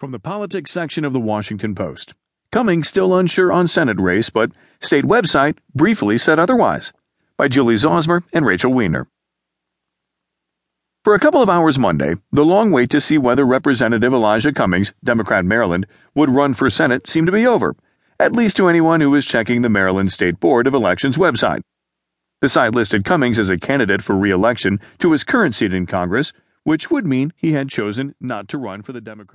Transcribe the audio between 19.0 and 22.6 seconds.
who was checking the Maryland State Board of Elections website. The